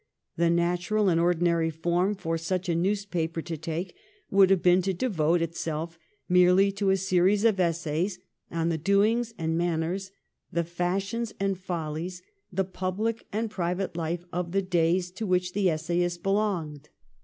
[0.35, 3.95] The natural and ordinary form for such a newspaper to take
[4.31, 8.17] would have been to devote itself merely to a series of essays
[8.49, 10.09] on the doings and manners,
[10.51, 15.69] the fashions and follies, the public and private life of the days to which the
[15.69, 16.89] essayists belonged.